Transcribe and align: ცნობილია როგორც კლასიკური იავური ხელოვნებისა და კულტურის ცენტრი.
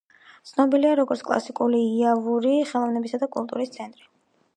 ცნობილია 0.51 0.93
როგორც 0.99 1.19
კლასიკური 1.27 1.81
იავური 1.97 2.55
ხელოვნებისა 2.71 3.21
და 3.25 3.29
კულტურის 3.37 3.75
ცენტრი. 3.77 4.09